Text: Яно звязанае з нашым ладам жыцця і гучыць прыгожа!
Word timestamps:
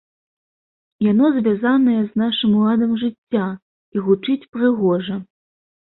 Яно 1.11 1.25
звязанае 1.35 1.99
з 2.09 2.23
нашым 2.23 2.51
ладам 2.65 2.91
жыцця 3.05 3.47
і 3.55 3.97
гучыць 4.05 4.43
прыгожа! 4.53 5.15